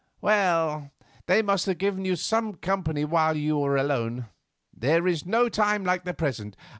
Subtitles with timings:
[0.19, 0.89] Well,
[1.27, 4.29] they must have given you some company while you were alone.
[4.75, 6.57] There is no time like the present.